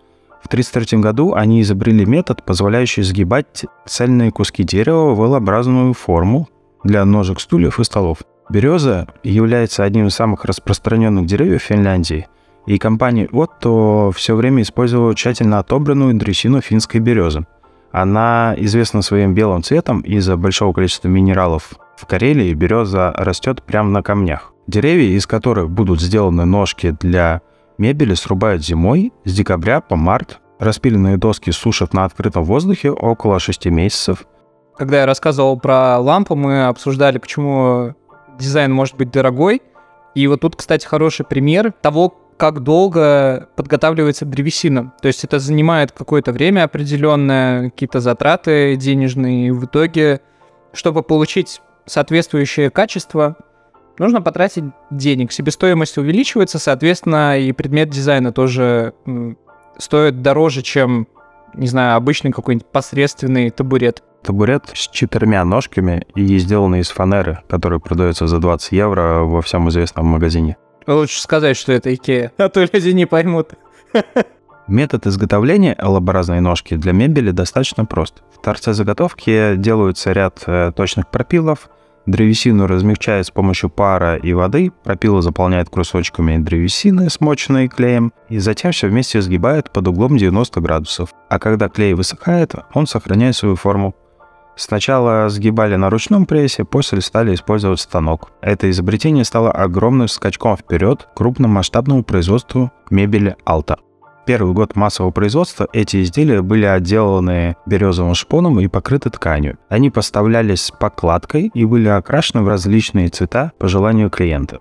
В 0.46 0.48
1933 0.48 1.00
году 1.00 1.34
они 1.34 1.60
изобрели 1.60 2.06
метод, 2.06 2.44
позволяющий 2.44 3.02
сгибать 3.02 3.64
цельные 3.84 4.30
куски 4.30 4.62
дерева 4.62 5.12
в 5.12 5.20
L-образную 5.24 5.92
форму 5.92 6.48
для 6.84 7.04
ножек 7.04 7.40
стульев 7.40 7.80
и 7.80 7.84
столов. 7.84 8.18
Береза 8.48 9.08
является 9.24 9.82
одним 9.82 10.06
из 10.06 10.14
самых 10.14 10.44
распространенных 10.44 11.26
деревьев 11.26 11.62
Финляндии, 11.62 12.28
и 12.64 12.78
компания 12.78 13.26
Otto 13.26 14.12
все 14.12 14.36
время 14.36 14.62
использовала 14.62 15.16
тщательно 15.16 15.58
отобранную 15.58 16.14
древесину 16.14 16.60
финской 16.60 17.00
березы. 17.00 17.44
Она 17.90 18.54
известна 18.56 19.02
своим 19.02 19.34
белым 19.34 19.64
цветом 19.64 20.02
из-за 20.02 20.36
большого 20.36 20.72
количества 20.72 21.08
минералов. 21.08 21.72
В 21.96 22.06
Карелии 22.06 22.54
береза 22.54 23.12
растет 23.16 23.64
прямо 23.64 23.90
на 23.90 24.04
камнях. 24.04 24.52
Деревья, 24.68 25.16
из 25.16 25.26
которых 25.26 25.70
будут 25.70 26.00
сделаны 26.00 26.44
ножки 26.44 26.94
для 27.00 27.42
Мебели 27.78 28.14
срубают 28.14 28.64
зимой 28.64 29.12
с 29.24 29.34
декабря 29.34 29.80
по 29.80 29.96
март. 29.96 30.40
Распиленные 30.58 31.18
доски 31.18 31.50
сушат 31.50 31.92
на 31.92 32.04
открытом 32.04 32.44
воздухе 32.44 32.90
около 32.90 33.38
6 33.38 33.66
месяцев. 33.66 34.26
Когда 34.76 35.00
я 35.00 35.06
рассказывал 35.06 35.58
про 35.58 35.98
лампу, 35.98 36.34
мы 36.34 36.66
обсуждали, 36.66 37.18
почему 37.18 37.94
дизайн 38.38 38.72
может 38.72 38.96
быть 38.96 39.10
дорогой. 39.10 39.60
И 40.14 40.26
вот 40.26 40.40
тут, 40.40 40.56
кстати, 40.56 40.86
хороший 40.86 41.26
пример 41.26 41.72
того, 41.82 42.14
как 42.38 42.60
долго 42.60 43.48
подготавливается 43.56 44.24
древесина. 44.24 44.92
То 45.02 45.08
есть 45.08 45.24
это 45.24 45.38
занимает 45.38 45.92
какое-то 45.92 46.32
время 46.32 46.64
определенное, 46.64 47.70
какие-то 47.70 48.00
затраты 48.00 48.76
денежные. 48.76 49.48
И 49.48 49.50
в 49.50 49.66
итоге, 49.66 50.20
чтобы 50.72 51.02
получить 51.02 51.60
соответствующее 51.86 52.70
качество, 52.70 53.36
нужно 53.98 54.22
потратить 54.22 54.64
денег. 54.90 55.32
Себестоимость 55.32 55.98
увеличивается, 55.98 56.58
соответственно, 56.58 57.38
и 57.38 57.52
предмет 57.52 57.88
дизайна 57.88 58.32
тоже 58.32 58.94
стоит 59.78 60.22
дороже, 60.22 60.62
чем, 60.62 61.08
не 61.54 61.66
знаю, 61.66 61.96
обычный 61.96 62.32
какой-нибудь 62.32 62.66
посредственный 62.66 63.50
табурет. 63.50 64.02
Табурет 64.22 64.70
с 64.74 64.88
четырьмя 64.88 65.44
ножками 65.44 66.06
и 66.14 66.38
сделанный 66.38 66.80
из 66.80 66.90
фанеры, 66.90 67.40
который 67.48 67.78
продается 67.78 68.26
за 68.26 68.38
20 68.38 68.72
евро 68.72 69.20
во 69.20 69.42
всем 69.42 69.68
известном 69.68 70.06
магазине. 70.06 70.56
Лучше 70.86 71.20
сказать, 71.20 71.56
что 71.56 71.72
это 71.72 71.94
Икея, 71.94 72.32
а 72.38 72.48
то 72.48 72.64
люди 72.72 72.90
не 72.90 73.06
поймут. 73.06 73.50
Метод 74.68 75.06
изготовления 75.06 75.76
L-образной 75.78 76.40
ножки 76.40 76.74
для 76.74 76.92
мебели 76.92 77.30
достаточно 77.30 77.84
прост. 77.84 78.22
В 78.34 78.42
торце 78.42 78.72
заготовки 78.72 79.54
делаются 79.56 80.10
ряд 80.12 80.42
э, 80.46 80.72
точных 80.74 81.08
пропилов, 81.08 81.70
Древесину 82.06 82.68
размягчают 82.68 83.26
с 83.26 83.30
помощью 83.30 83.68
пара 83.68 84.16
и 84.16 84.32
воды, 84.32 84.70
пропила 84.84 85.22
заполняет 85.22 85.68
кусочками 85.68 86.38
древесины, 86.38 87.10
смоченные 87.10 87.68
клеем, 87.68 88.12
и 88.28 88.38
затем 88.38 88.70
все 88.70 88.86
вместе 88.86 89.20
сгибают 89.20 89.72
под 89.72 89.88
углом 89.88 90.16
90 90.16 90.60
градусов. 90.60 91.10
А 91.28 91.38
когда 91.40 91.68
клей 91.68 91.94
высыхает, 91.94 92.54
он 92.74 92.86
сохраняет 92.86 93.34
свою 93.34 93.56
форму. 93.56 93.94
Сначала 94.54 95.28
сгибали 95.28 95.76
на 95.76 95.90
ручном 95.90 96.24
прессе, 96.26 96.64
после 96.64 97.00
стали 97.02 97.34
использовать 97.34 97.80
станок. 97.80 98.30
Это 98.40 98.70
изобретение 98.70 99.24
стало 99.24 99.50
огромным 99.50 100.08
скачком 100.08 100.56
вперед 100.56 101.02
к 101.02 101.16
крупномасштабному 101.16 102.04
производству 102.04 102.70
мебели 102.88 103.36
Alta 103.44 103.78
первый 104.26 104.52
год 104.52 104.76
массового 104.76 105.12
производства 105.12 105.68
эти 105.72 106.02
изделия 106.02 106.42
были 106.42 106.66
отделаны 106.66 107.56
березовым 107.64 108.14
шпоном 108.14 108.60
и 108.60 108.66
покрыты 108.66 109.08
тканью. 109.08 109.58
Они 109.68 109.88
поставлялись 109.88 110.62
с 110.62 110.70
покладкой 110.70 111.50
и 111.54 111.64
были 111.64 111.88
окрашены 111.88 112.42
в 112.42 112.48
различные 112.48 113.08
цвета 113.08 113.52
по 113.58 113.68
желанию 113.68 114.10
клиента. 114.10 114.58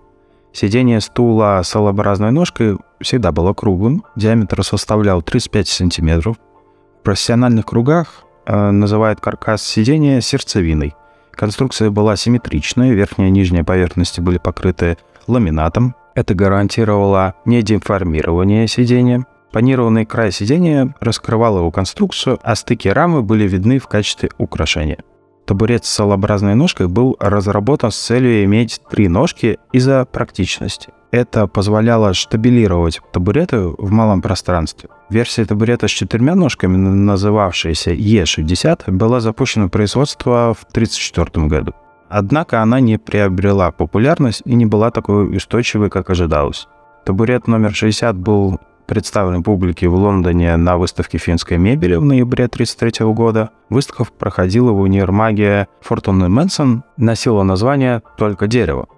Сиденье 0.52 1.00
стула 1.00 1.60
с 1.62 1.74
l 1.74 2.30
ножкой 2.30 2.78
всегда 3.02 3.32
было 3.32 3.52
круглым, 3.52 4.04
диаметр 4.14 4.64
составлял 4.64 5.20
35 5.20 5.68
см. 5.68 6.32
В 6.32 7.02
профессиональных 7.02 7.66
кругах 7.66 8.24
э, 8.46 8.70
называют 8.70 9.20
каркас 9.20 9.62
сидения 9.62 10.22
сердцевиной. 10.22 10.94
Конструкция 11.32 11.90
была 11.90 12.16
симметричная, 12.16 12.92
верхняя 12.92 13.28
и 13.28 13.32
нижняя 13.32 13.64
поверхности 13.64 14.22
были 14.22 14.38
покрыты 14.38 14.96
ламинатом. 15.26 15.94
Это 16.14 16.34
гарантировало 16.34 17.34
недеформирование 17.44 18.66
сидения. 18.66 19.26
Панированный 19.56 20.04
край 20.04 20.32
сидения 20.32 20.94
раскрывал 21.00 21.56
его 21.56 21.70
конструкцию, 21.70 22.38
а 22.42 22.54
стыки 22.56 22.88
рамы 22.88 23.22
были 23.22 23.48
видны 23.48 23.78
в 23.78 23.88
качестве 23.88 24.28
украшения. 24.36 24.98
табурет 25.46 25.86
с 25.86 25.88
солообразной 25.88 26.54
ножкой 26.54 26.88
был 26.88 27.16
разработан 27.18 27.90
с 27.90 27.96
целью 27.96 28.44
иметь 28.44 28.82
три 28.90 29.08
ножки 29.08 29.58
из-за 29.72 30.04
практичности. 30.04 30.90
Это 31.10 31.46
позволяло 31.46 32.12
штабилировать 32.12 33.00
табуреты 33.14 33.60
в 33.78 33.90
малом 33.90 34.20
пространстве. 34.20 34.90
Версия 35.08 35.46
табурета 35.46 35.88
с 35.88 35.90
четырьмя 35.90 36.34
ножками, 36.34 36.76
называвшаяся 36.76 37.92
E60, 37.92 38.90
была 38.90 39.20
запущена 39.20 39.68
в 39.68 39.70
производство 39.70 40.52
в 40.52 40.64
1934 40.64 41.46
году. 41.46 41.72
Однако 42.10 42.60
она 42.60 42.80
не 42.80 42.98
приобрела 42.98 43.70
популярность 43.70 44.42
и 44.44 44.54
не 44.54 44.66
была 44.66 44.90
такой 44.90 45.34
устойчивой, 45.34 45.88
как 45.88 46.10
ожидалось. 46.10 46.68
Табурет 47.06 47.46
номер 47.46 47.74
60 47.74 48.16
был 48.18 48.60
представлен 48.86 49.42
публике 49.42 49.88
в 49.88 49.94
Лондоне 49.94 50.56
на 50.56 50.76
выставке 50.76 51.18
финской 51.18 51.58
мебели 51.58 51.94
в 51.96 52.04
ноябре 52.04 52.44
1933 52.44 53.06
года. 53.12 53.50
Выставка 53.68 54.04
проходила 54.04 54.72
в 54.72 54.80
универмаге 54.80 55.68
Фортуны 55.80 56.28
Мэнсон, 56.28 56.84
носила 56.96 57.42
название 57.42 58.02
«Только 58.16 58.46
дерево». 58.46 58.88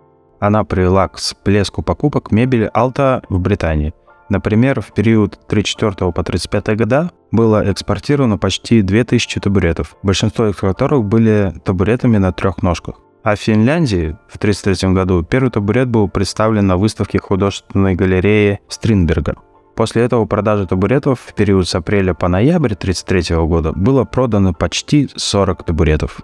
Она 0.40 0.64
привела 0.64 1.08
к 1.08 1.16
всплеску 1.16 1.82
покупок 1.82 2.30
мебели 2.30 2.70
Алта 2.72 3.22
в 3.28 3.40
Британии. 3.40 3.92
Например, 4.28 4.80
в 4.80 4.92
период 4.92 5.38
34 5.48 6.12
по 6.12 6.22
35 6.22 6.76
года 6.76 7.10
было 7.32 7.70
экспортировано 7.70 8.38
почти 8.38 8.82
2000 8.82 9.40
табуретов, 9.40 9.96
большинство 10.02 10.48
из 10.48 10.56
которых 10.56 11.04
были 11.04 11.54
табуретами 11.64 12.18
на 12.18 12.32
трех 12.32 12.62
ножках. 12.62 12.96
А 13.24 13.34
в 13.34 13.40
Финляндии 13.40 14.16
в 14.28 14.36
1933 14.36 14.94
году 14.94 15.22
первый 15.22 15.50
табурет 15.50 15.88
был 15.88 16.08
представлен 16.08 16.66
на 16.66 16.76
выставке 16.76 17.18
художественной 17.18 17.94
галереи 17.94 18.60
Стринберга. 18.68 19.36
После 19.78 20.02
этого 20.02 20.24
продажи 20.24 20.66
табуретов 20.66 21.20
в 21.20 21.34
период 21.34 21.68
с 21.68 21.74
апреля 21.76 22.12
по 22.12 22.26
ноябрь 22.26 22.72
1933 22.72 23.36
года 23.46 23.72
было 23.72 24.02
продано 24.02 24.52
почти 24.52 25.08
40 25.14 25.62
табуретов. 25.62 26.20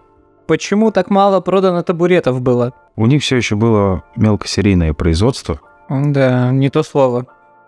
Почему 0.48 0.90
так 0.90 1.08
мало 1.08 1.40
продано 1.40 1.84
табуретов 1.84 2.40
было? 2.40 2.72
У 2.96 3.06
них 3.06 3.22
все 3.22 3.36
еще 3.36 3.54
было 3.54 4.02
мелкосерийное 4.16 4.92
производство. 4.92 5.60
Да, 5.88 6.50
не 6.50 6.68
то 6.68 6.82
слово. 6.82 7.26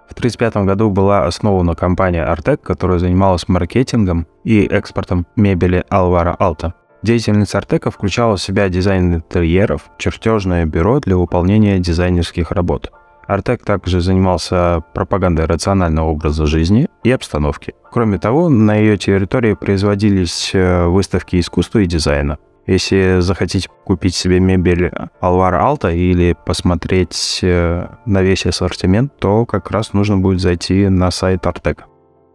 В 0.09 0.15
1935 0.15 0.57
году 0.67 0.91
была 0.91 1.25
основана 1.25 1.77
компания 1.77 2.25
Артек, 2.25 2.63
которая 2.63 2.99
занималась 2.99 3.47
маркетингом 3.47 4.27
и 4.43 4.65
экспортом 4.65 5.25
мебели 5.37 5.85
Alvaro 5.89 6.37
Alta. 6.37 6.73
Деятельность 7.05 7.55
Артека 7.55 7.93
включала 7.93 8.37
в 8.37 8.43
себя 8.43 8.69
дизайн 8.69 9.15
интерьеров, 9.15 9.89
чертежное 9.99 10.67
бюро 10.67 10.99
для 10.99 11.17
выполнения 11.17 11.79
дизайнерских 11.79 12.51
работ– 12.51 12.91
Артек 13.27 13.65
также 13.65 14.01
занимался 14.01 14.83
пропагандой 14.95 15.47
рационального 15.47 16.09
образа 16.09 16.47
жизни 16.47 16.89
и 17.03 17.11
обстановки. 17.11 17.75
Кроме 17.91 18.19
того, 18.19 18.49
на 18.49 18.77
ее 18.77 18.97
территории 18.97 19.55
производились 19.55 20.51
э, 20.55 20.87
выставки 20.87 21.41
искусства 21.41 21.81
и 21.81 21.87
дизайна. 21.87 22.39
Если 22.67 23.21
захотите 23.21 23.69
купить 23.85 24.15
себе 24.15 24.41
мебель 24.41 24.93
Alvaro 25.21 25.61
Alta 25.63 25.95
или 25.95 26.37
посмотреть 26.45 27.41
э, 27.43 27.87
на 28.07 28.23
весь 28.23 28.45
ассортимент, 28.45 29.17
то 29.19 29.47
как 29.47 29.71
раз 29.71 29.93
нужно 29.93 30.19
будет 30.19 30.41
зайти 30.41 30.89
на 30.89 31.11
сайт 31.11 31.47
Артек. 31.47 31.85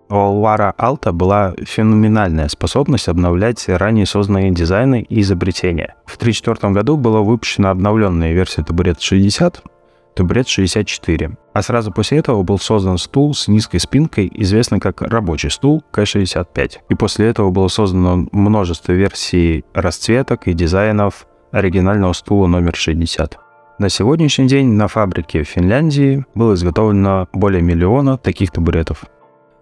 У 0.09 0.13
Alvaro 0.13 0.73
Alta 0.77 1.11
была 1.11 1.53
феноменальная 1.63 2.49
способность 2.49 3.07
обновлять 3.07 3.69
ранее 3.69 4.05
созданные 4.05 4.51
дизайны 4.51 5.05
и 5.07 5.21
изобретения. 5.21 5.95
В 6.05 6.15
1934 6.15 6.73
году 6.73 6.97
была 6.97 7.21
выпущена 7.21 7.69
обновленная 7.69 8.33
версия 8.33 8.63
табурет 8.63 9.01
60, 9.01 9.63
табурет 10.15 10.47
64. 10.47 11.31
А 11.53 11.61
сразу 11.61 11.91
после 11.91 12.19
этого 12.19 12.43
был 12.43 12.59
создан 12.59 12.97
стул 12.97 13.33
с 13.33 13.47
низкой 13.47 13.79
спинкой, 13.79 14.31
известный 14.33 14.79
как 14.79 15.01
рабочий 15.01 15.49
стул 15.49 15.83
К65. 15.91 16.77
И 16.89 16.95
после 16.95 17.27
этого 17.27 17.51
было 17.51 17.67
создано 17.67 18.27
множество 18.31 18.91
версий 18.91 19.63
расцветок 19.73 20.47
и 20.47 20.53
дизайнов 20.53 21.27
оригинального 21.51 22.13
стула 22.13 22.47
номер 22.47 22.75
60. 22.75 23.37
На 23.79 23.89
сегодняшний 23.89 24.47
день 24.47 24.67
на 24.73 24.87
фабрике 24.87 25.43
в 25.43 25.47
Финляндии 25.47 26.25
было 26.35 26.53
изготовлено 26.53 27.27
более 27.33 27.61
миллиона 27.61 28.17
таких 28.17 28.51
табуретов. 28.51 29.05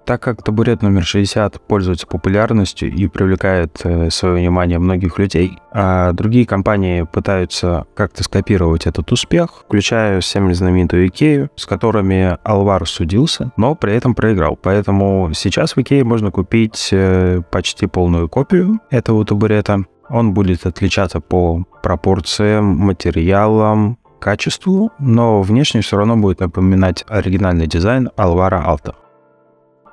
Так 0.10 0.24
как 0.24 0.42
табурет 0.42 0.82
номер 0.82 1.06
60 1.06 1.62
пользуется 1.68 2.08
популярностью 2.08 2.92
и 2.92 3.08
привлекает 3.08 3.80
э, 3.84 4.10
свое 4.10 4.38
внимание 4.38 4.80
многих 4.80 5.20
людей, 5.20 5.60
а 5.72 6.14
другие 6.14 6.48
компании 6.48 7.04
пытаются 7.04 7.86
как-то 7.94 8.24
скопировать 8.24 8.88
этот 8.88 9.12
успех, 9.12 9.52
включая 9.68 10.20
всем 10.22 10.52
знаменитую 10.52 11.10
Икею, 11.10 11.52
с 11.56 11.68
которыми 11.68 12.40
Алвар 12.44 12.88
судился, 12.88 13.52
но 13.56 13.76
при 13.76 13.94
этом 13.94 14.16
проиграл. 14.16 14.56
Поэтому 14.56 15.30
сейчас 15.36 15.76
в 15.76 15.78
Икее 15.80 16.04
можно 16.04 16.32
купить 16.32 16.90
э, 16.92 17.44
почти 17.52 17.86
полную 17.86 18.28
копию 18.30 18.80
этого 18.90 19.24
табурета. 19.26 19.84
Он 20.10 20.34
будет 20.34 20.66
отличаться 20.66 21.20
по 21.20 21.66
пропорциям, 21.84 22.66
материалам, 22.66 24.00
качеству, 24.20 24.92
но 24.98 25.44
внешне 25.44 25.82
все 25.82 25.98
равно 25.98 26.18
будет 26.18 26.40
напоминать 26.40 27.06
оригинальный 27.08 27.68
дизайн 27.68 28.10
Alvaro 28.18 28.66
Alta. 28.66 28.96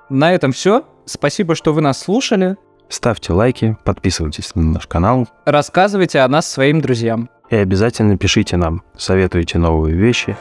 На 0.08 0.32
этом 0.32 0.52
все. 0.52 0.84
Спасибо, 1.04 1.54
что 1.54 1.72
вы 1.72 1.80
нас 1.80 2.00
слушали. 2.00 2.56
Ставьте 2.88 3.32
лайки, 3.32 3.76
подписывайтесь 3.84 4.54
на 4.54 4.62
наш 4.62 4.86
канал. 4.86 5.26
Рассказывайте 5.44 6.20
о 6.20 6.28
нас 6.28 6.50
своим 6.50 6.80
друзьям. 6.80 7.28
И 7.50 7.56
обязательно 7.56 8.16
пишите 8.16 8.56
нам, 8.56 8.82
советуйте 8.96 9.58
новые 9.58 9.96
вещи. 9.96 10.36